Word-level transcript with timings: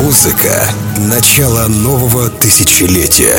Музыка— 0.00 0.66
начало 0.96 1.66
нового 1.68 2.30
тысячелетия. 2.30 3.38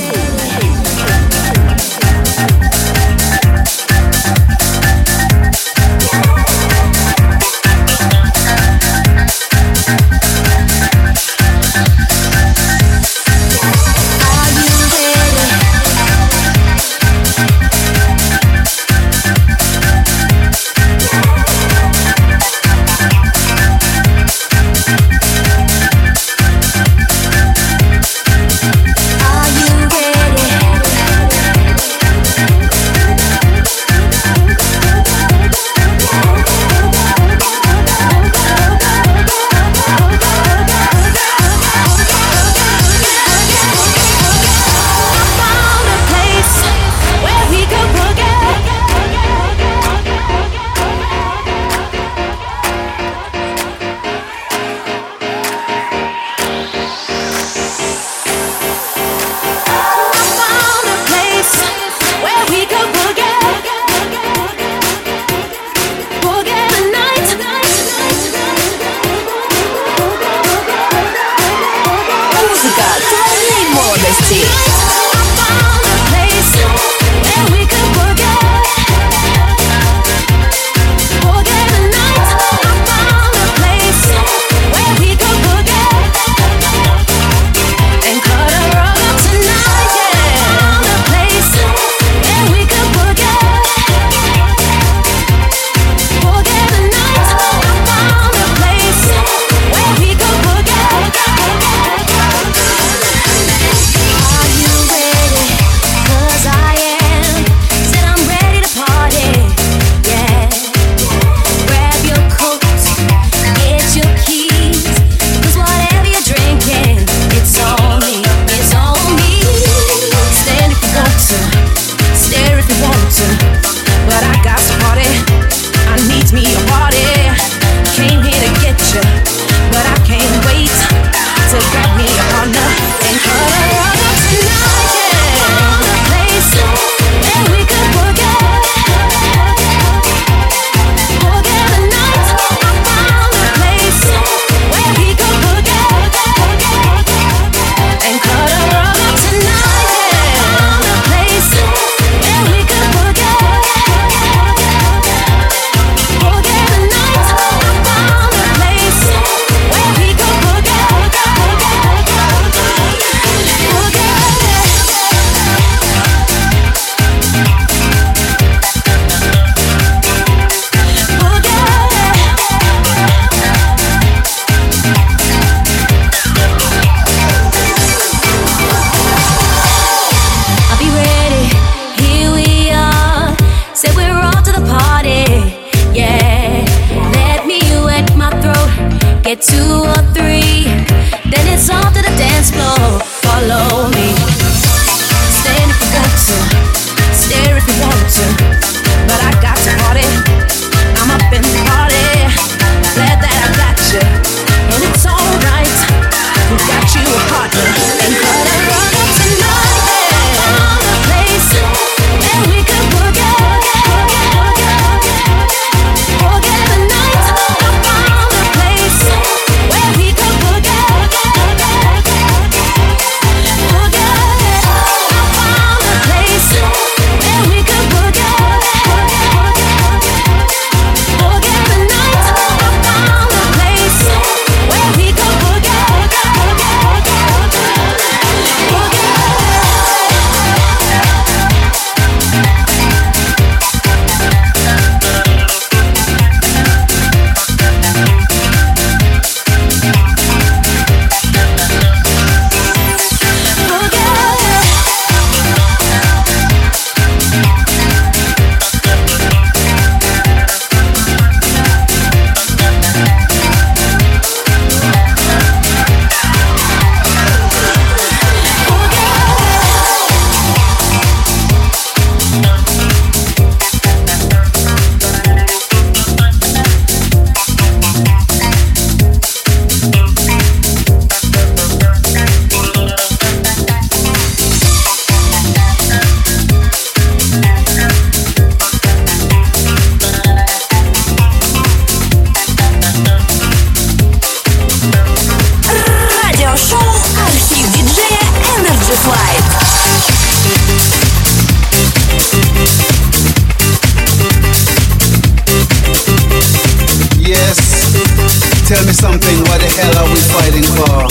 something, 309.01 309.41
what 309.49 309.57
the 309.57 309.65
hell 309.81 309.97
are 309.97 310.09
we 310.13 310.21
fighting 310.29 310.61
for? 310.77 311.09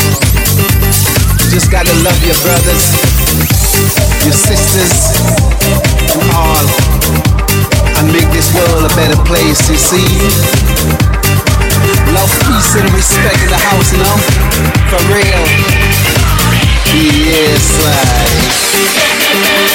Just 1.50 1.74
gotta 1.74 1.90
love 2.06 2.22
your 2.22 2.38
brothers, 2.46 2.86
your 4.22 4.30
sisters, 4.30 5.18
and 6.14 6.30
all. 6.30 6.66
And 7.98 8.06
make 8.14 8.30
this 8.30 8.46
world 8.54 8.86
a 8.86 8.94
better 8.94 9.18
place, 9.26 9.58
you 9.66 9.74
see? 9.74 10.06
Love, 12.14 12.30
peace, 12.46 12.78
and 12.78 12.86
respect 12.94 13.42
in 13.42 13.50
the 13.50 13.58
house, 13.58 13.90
you 13.90 13.98
know? 13.98 14.18
For 14.86 15.02
real. 15.10 15.42
Yes, 16.94 17.74
like. 17.82 19.69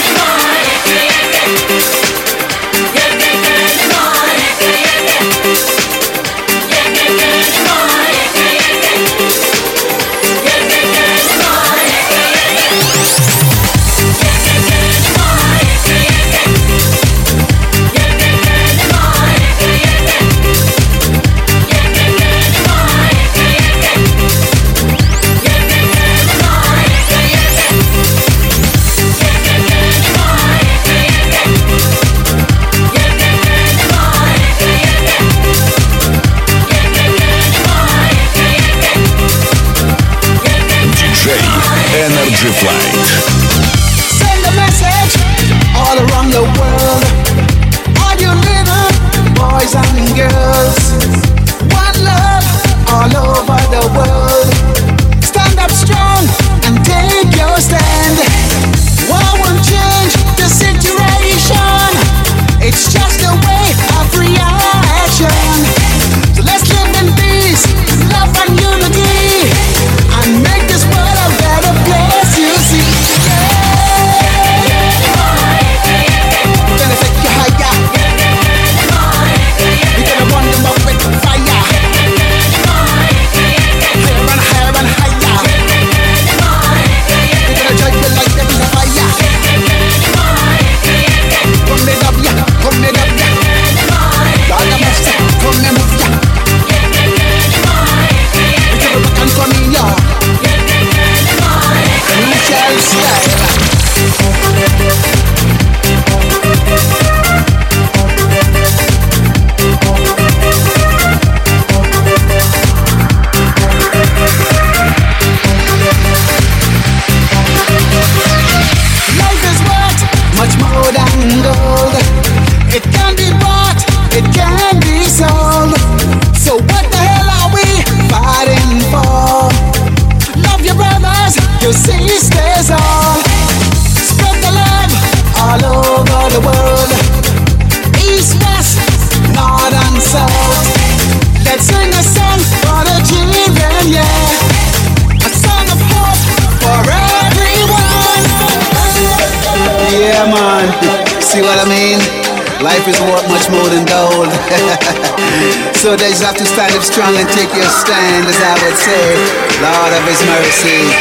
Nowadays 155.95 156.19
you 156.19 156.27
have 156.27 156.35
to 156.35 156.45
stand 156.45 156.75
up 156.75 156.83
strong 156.83 157.15
and 157.15 157.25
take 157.29 157.47
your 157.55 157.69
stand, 157.69 158.27
as 158.27 158.35
I 158.35 158.51
would 158.67 158.75
say. 158.75 159.15
Lord 159.63 159.93
of 159.95 160.03
His 160.03 160.19
mercy, 160.27 160.91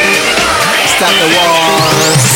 stop 0.87 1.11
the 1.19 1.35
wars. 1.35 2.34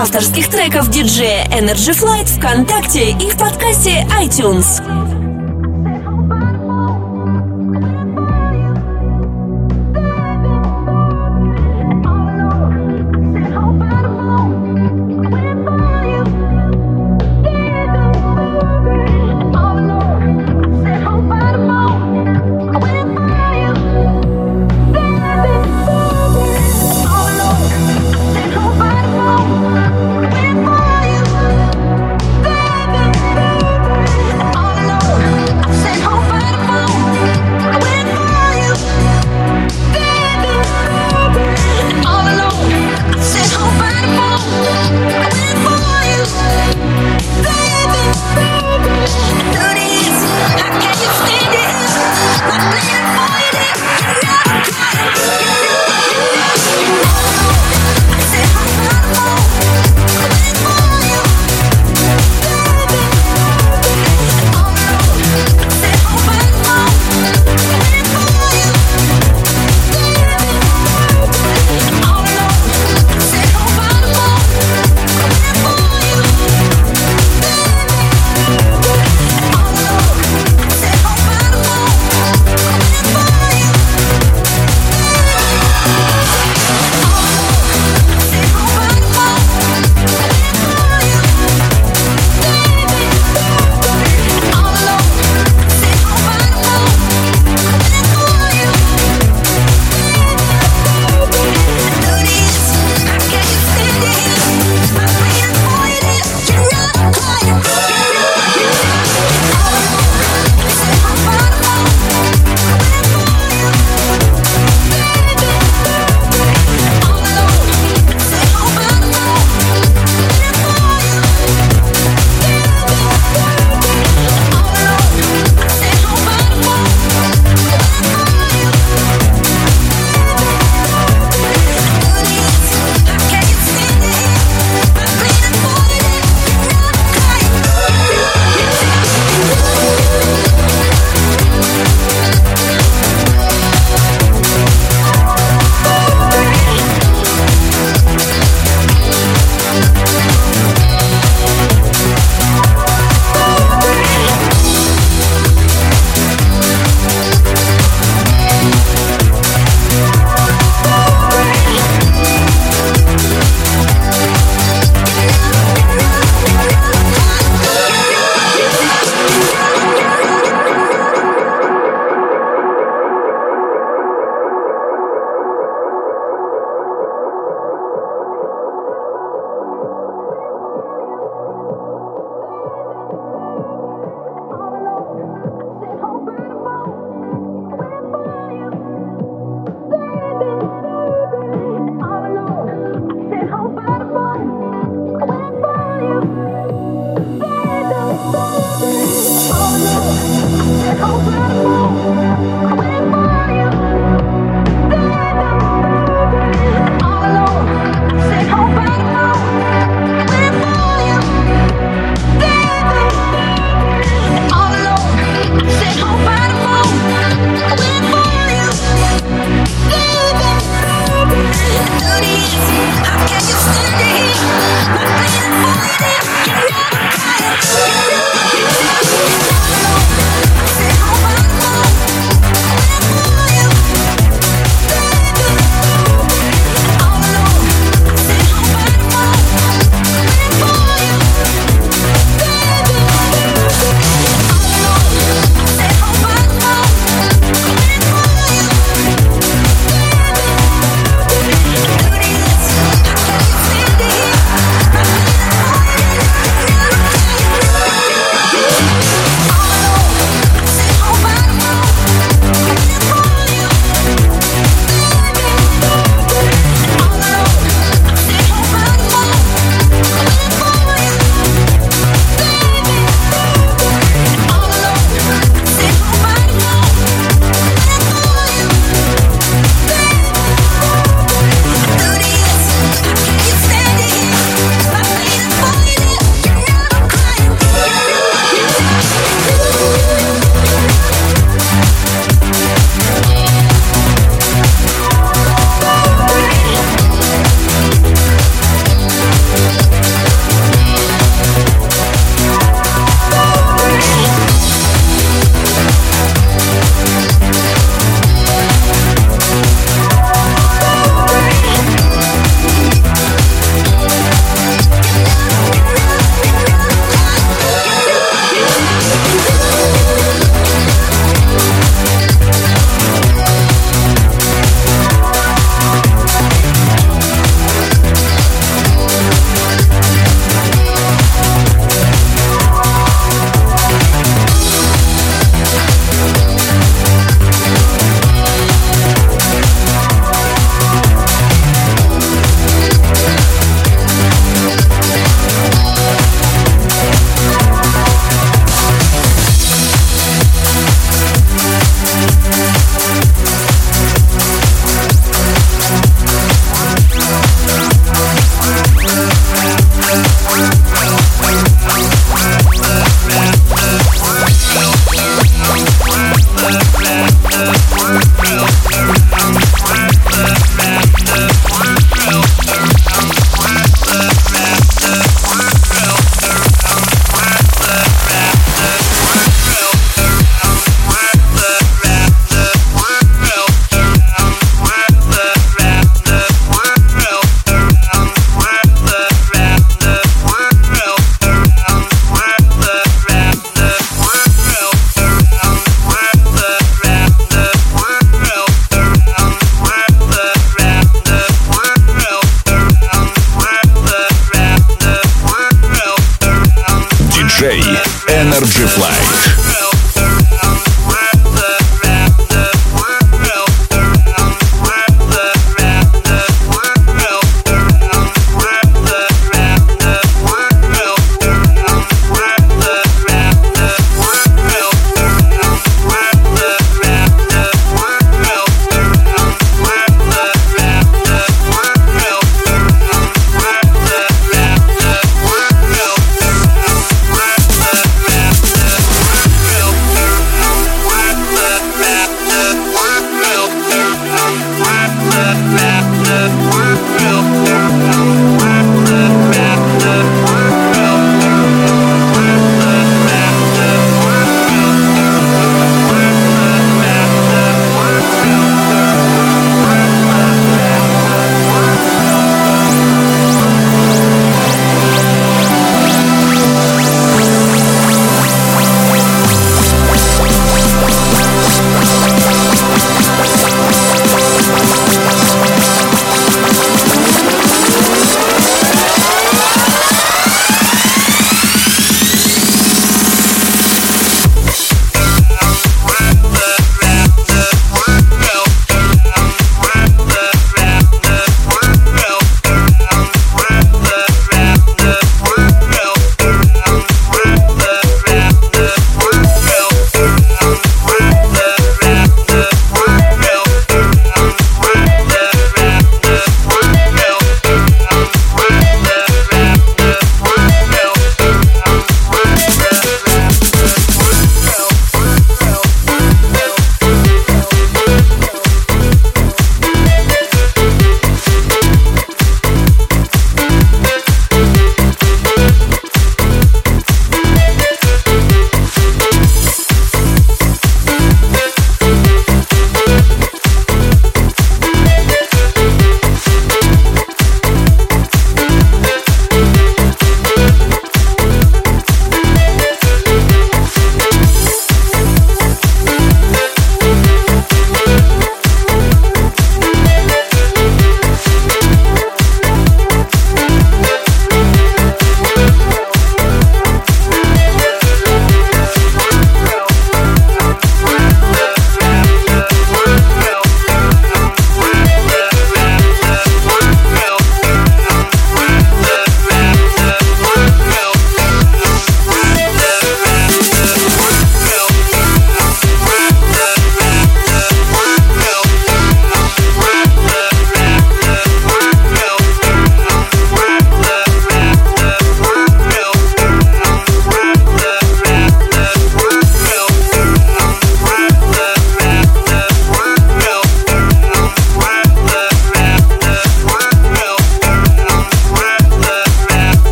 Авторских 0.00 0.48
треков 0.48 0.88
диджея 0.88 1.44
Energy 1.48 1.92
Flight 1.92 2.26
ВКонтакте 2.38 3.10
и 3.10 3.28
в 3.28 3.36
подкасте 3.36 4.06
iTunes. 4.18 4.99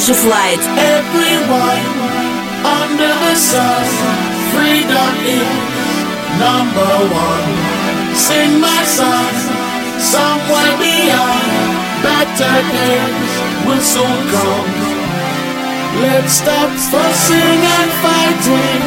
Just 0.00 0.24
light. 0.24 0.64
Everyone 0.96 1.84
under 2.64 3.12
the 3.20 3.34
sun, 3.36 3.84
freedom 4.48 5.14
is 5.28 5.60
number 6.40 6.92
one. 7.12 7.50
Sing 8.16 8.58
my 8.58 8.82
song, 8.88 9.34
somewhere 10.00 10.74
beyond. 10.80 11.52
Better 12.00 12.56
days 12.72 13.32
will 13.68 13.84
soon 13.84 14.18
come. 14.32 14.72
Let's 16.00 16.32
stop 16.32 16.70
fussing 16.90 17.60
and 17.76 17.90
fighting. 18.00 18.82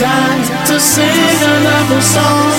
Time 0.00 0.42
to 0.72 0.80
sing 0.80 1.36
another 1.52 2.00
song. 2.00 2.56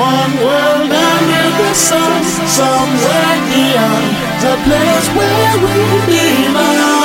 One 0.00 0.32
world 0.40 0.90
under 0.90 1.46
the 1.60 1.74
sun, 1.74 2.24
somewhere 2.48 3.36
beyond 3.52 4.27
the 4.40 4.54
place 4.64 5.08
where 5.16 5.58
we 5.58 6.52
belong. 6.52 6.97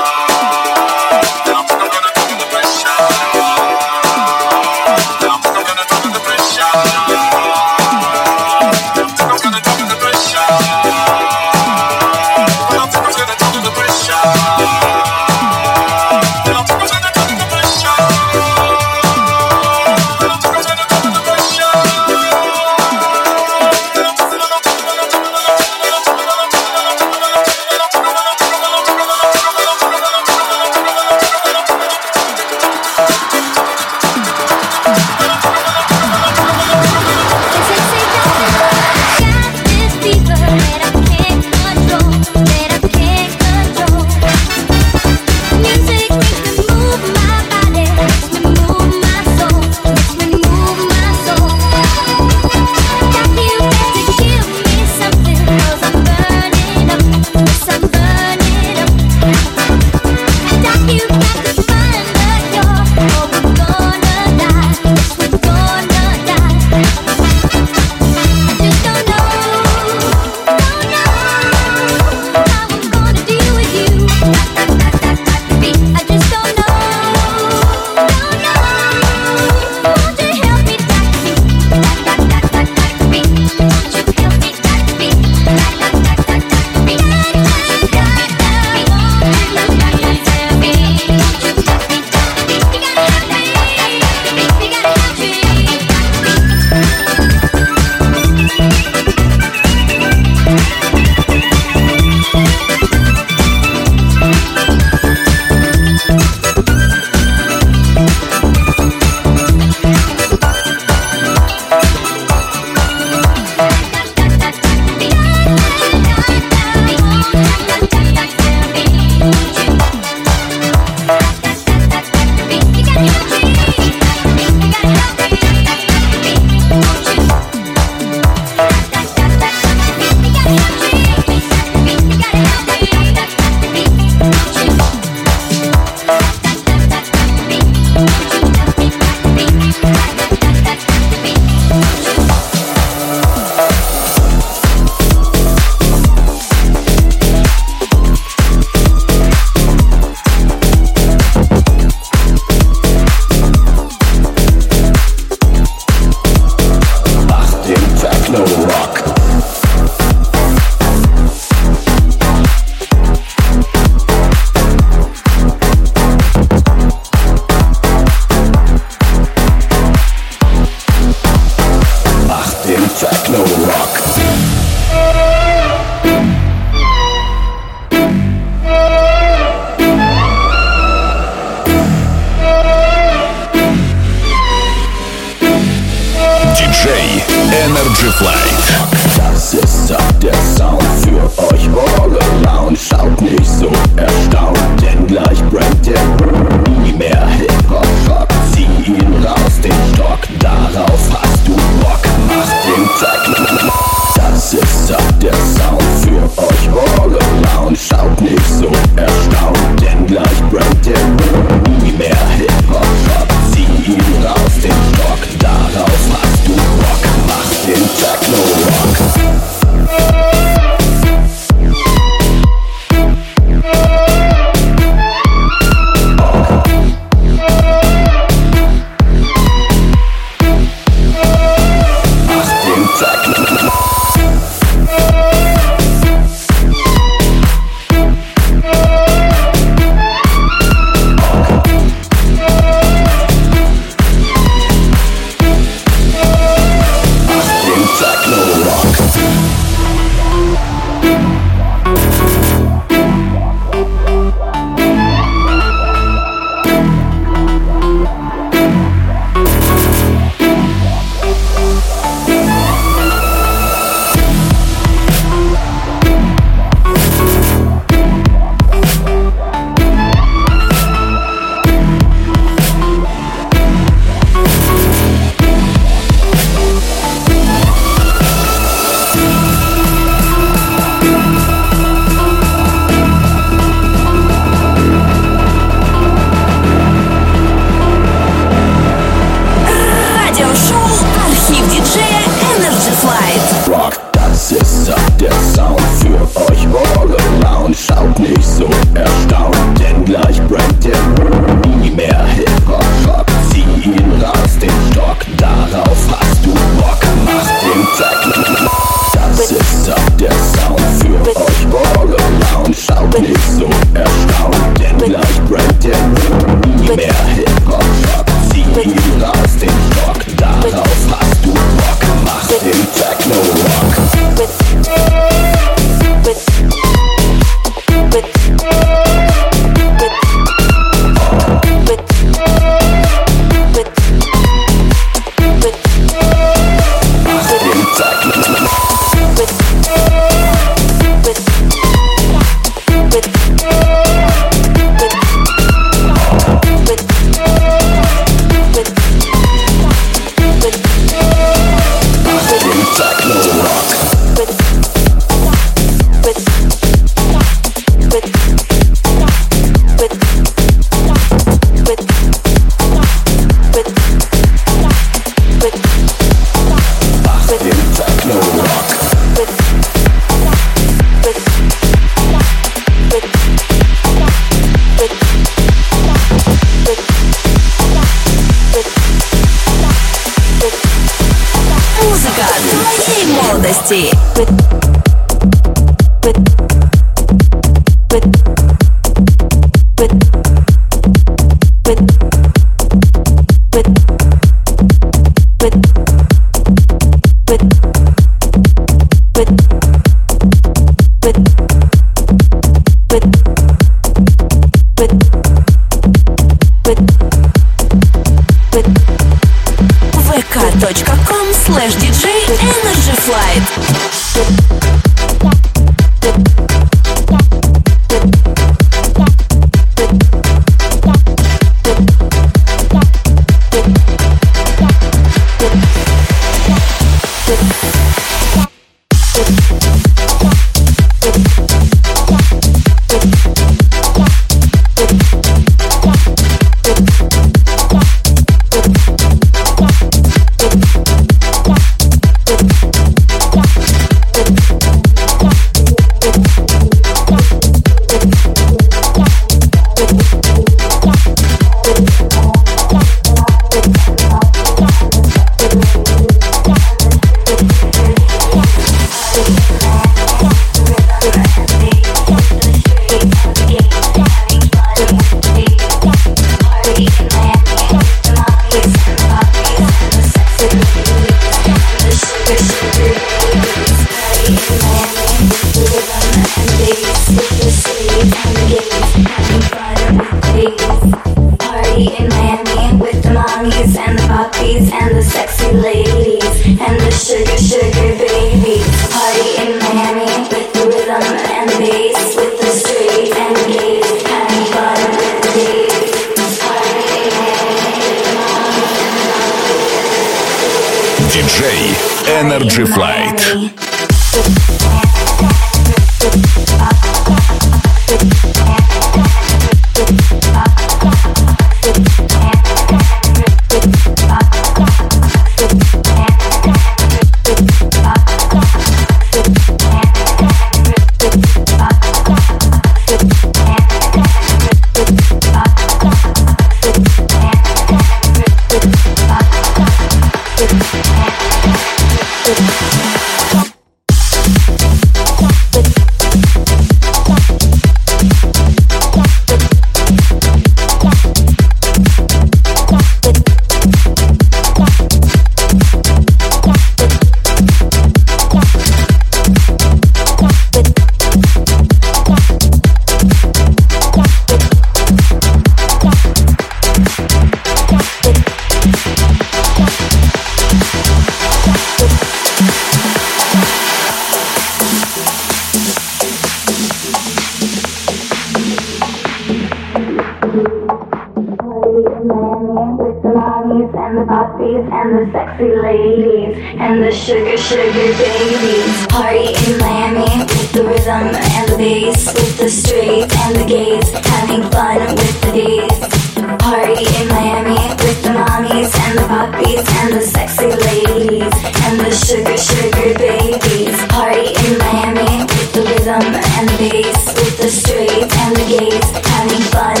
And 574.59 574.87
the 574.87 574.91
and 574.91 575.17
the 575.17 575.31
sexy 575.31 575.75
ladies 575.75 576.57
and 576.79 577.03
the 577.03 577.11
sugar, 577.11 577.57
sugar 577.57 577.91
babies. 577.91 579.07
Party 579.07 579.53
in 579.65 579.77
Miami 579.79 580.43
with 580.43 580.71
the 580.73 580.83
rhythm 580.83 581.31
and 581.31 581.69
the 581.69 581.77
bass, 581.77 582.25
with 582.33 582.57
the 582.57 582.69
straight 582.69 583.31
and 583.31 583.55
the 583.55 583.65
gays, 583.65 584.09
having 584.11 584.63
fun 584.71 584.99
with 585.15 585.41
the 585.41 585.51
D's. 585.51 586.21
Party 586.59 587.05
in 587.21 587.27
Miami 587.29 587.79
with 588.01 588.23
the 588.23 588.29
mommies 588.29 588.91
and 589.05 589.17
the 589.19 589.25
poppies 589.27 589.85
and 590.01 590.13
the 590.13 590.21
sexy 590.21 590.67
ladies 590.67 591.53
and 591.85 591.99
the 591.99 592.11
sugar, 592.11 592.57
sugar 592.57 593.13
babies. 593.17 593.95
Party 594.09 594.51
in 594.65 594.77
Miami 594.77 595.45
with 595.45 595.71
the 595.73 595.81
rhythm 595.81 596.25
and 596.57 596.69
the 596.69 596.89
bass, 596.89 597.25
with 597.37 597.57
the 597.57 597.69
straight 597.69 598.27
and 598.27 598.55
the 598.55 598.65
gays, 598.67 599.07
having 599.27 599.65
fun 599.71 600.00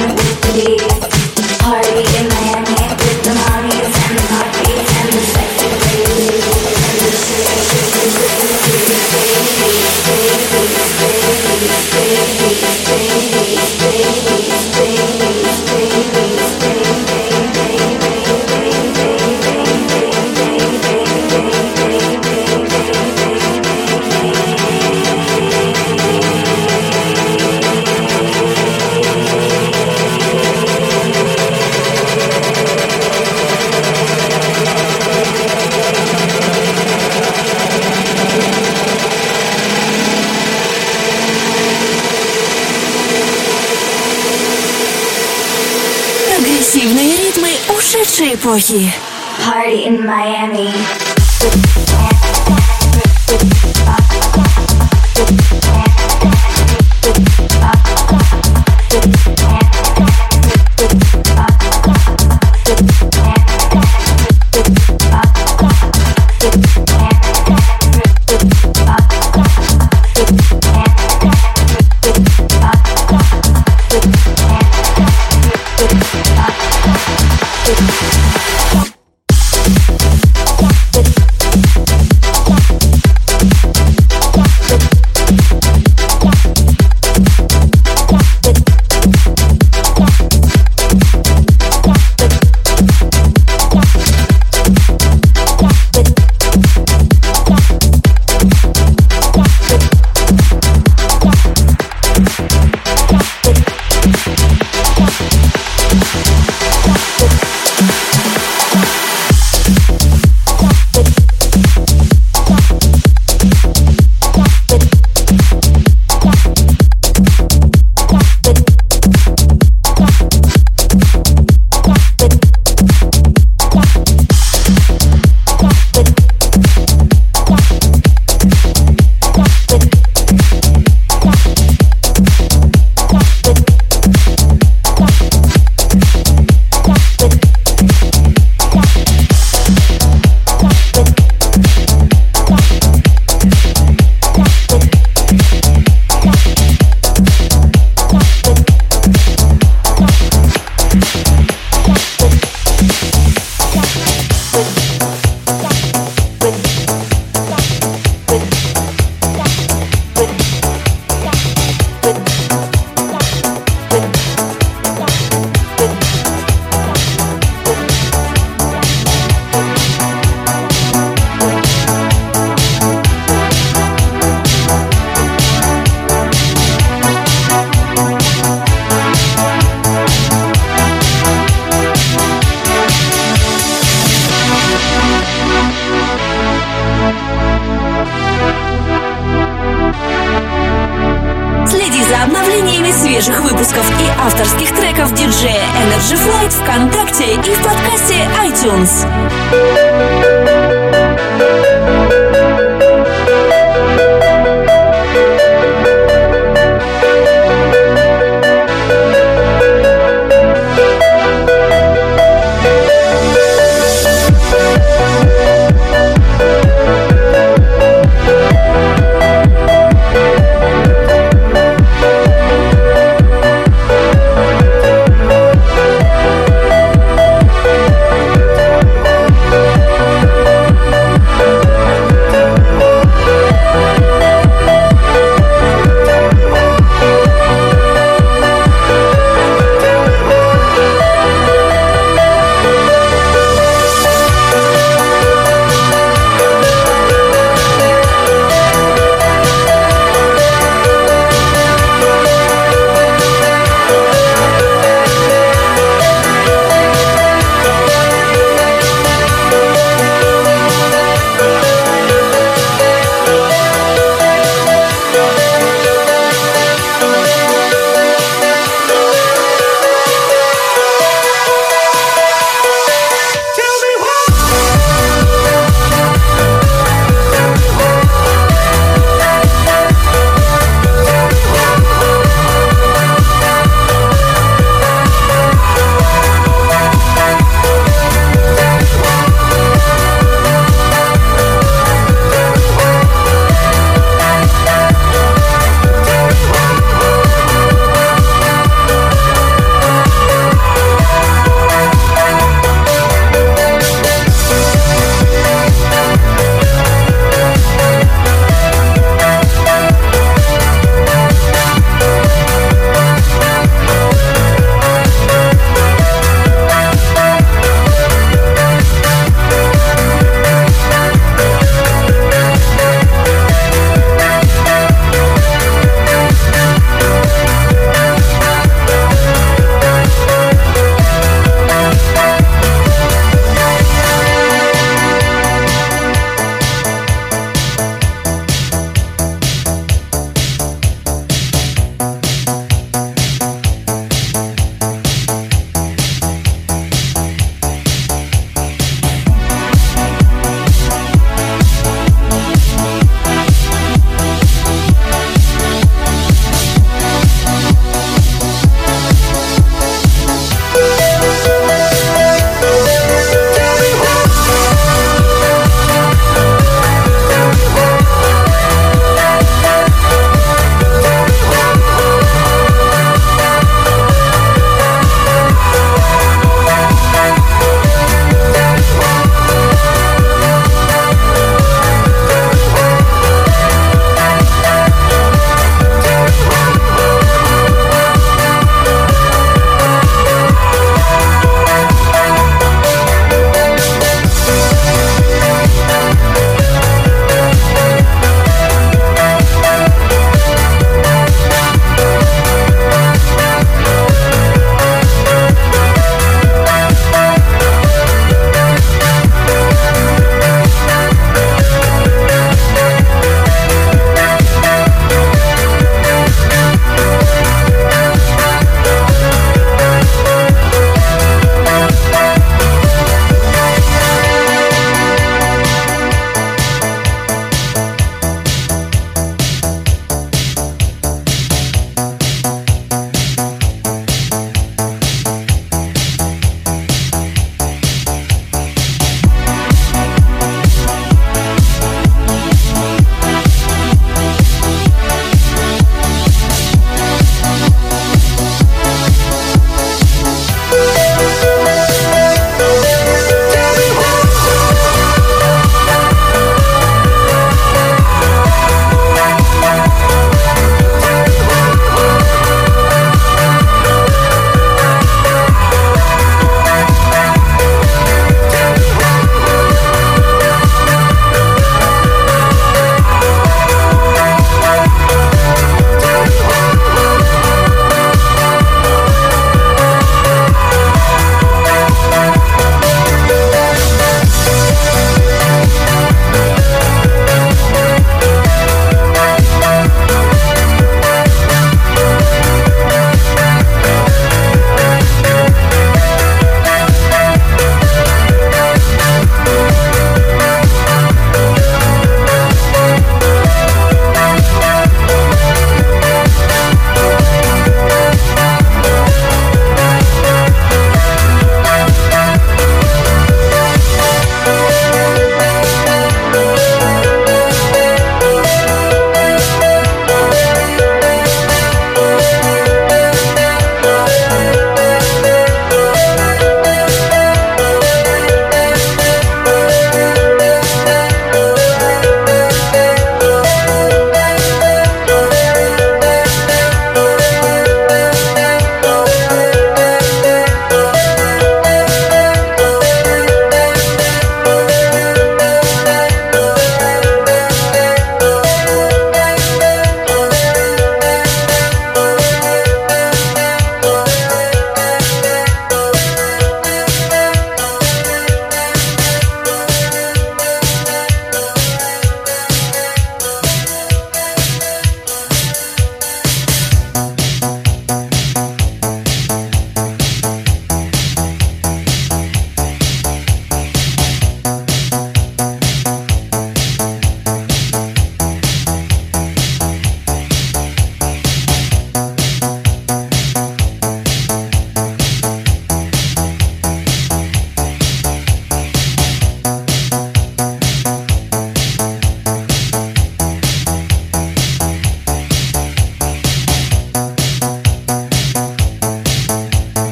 Party 49.39 49.85
in 49.85 50.05
Miami. 50.05 51.10